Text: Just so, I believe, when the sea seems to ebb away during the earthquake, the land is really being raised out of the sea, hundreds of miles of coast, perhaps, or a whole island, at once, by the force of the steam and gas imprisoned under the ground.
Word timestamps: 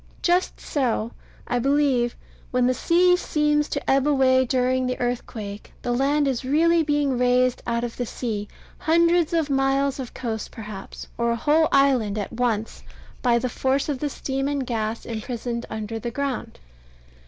Just 0.23 0.59
so, 0.59 1.11
I 1.47 1.59
believe, 1.59 2.15
when 2.49 2.65
the 2.65 2.73
sea 2.73 3.15
seems 3.15 3.69
to 3.69 3.87
ebb 3.87 4.07
away 4.07 4.45
during 4.45 4.87
the 4.87 4.99
earthquake, 4.99 5.71
the 5.83 5.91
land 5.91 6.27
is 6.27 6.43
really 6.43 6.81
being 6.81 7.19
raised 7.19 7.61
out 7.67 7.83
of 7.83 7.95
the 7.97 8.05
sea, 8.07 8.47
hundreds 8.79 9.31
of 9.31 9.51
miles 9.51 9.99
of 9.99 10.15
coast, 10.15 10.49
perhaps, 10.49 11.05
or 11.19 11.29
a 11.29 11.35
whole 11.35 11.67
island, 11.71 12.17
at 12.17 12.33
once, 12.33 12.81
by 13.21 13.37
the 13.37 13.47
force 13.47 13.89
of 13.89 13.99
the 13.99 14.09
steam 14.09 14.47
and 14.47 14.65
gas 14.65 15.05
imprisoned 15.05 15.67
under 15.69 15.99
the 15.99 16.09
ground. 16.09 16.57